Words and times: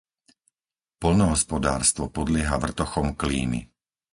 Poľnohospodárstvo 1.01 2.05
podlieha 2.17 2.55
vrtochom 2.65 3.07
klímy. 3.21 3.61